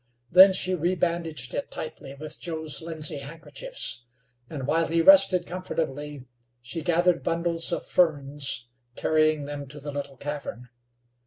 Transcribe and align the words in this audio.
Then 0.31 0.51
she 0.51 0.73
rebandaged 0.73 1.53
it 1.53 1.69
tightly 1.69 2.15
with 2.15 2.39
Joe's 2.39 2.81
linsey 2.81 3.19
handkerchiefs, 3.19 4.03
and 4.49 4.65
while 4.65 4.87
he 4.87 4.99
rested 4.99 5.45
comfortable 5.45 6.21
she 6.59 6.81
gathered 6.81 7.21
bundles 7.21 7.71
of 7.71 7.85
ferns, 7.85 8.67
carrying 8.95 9.45
them 9.45 9.67
to 9.67 9.79
the 9.79 9.91
little 9.91 10.17
cavern. 10.17 10.69